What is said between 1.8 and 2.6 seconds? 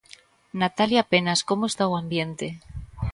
o ambiente?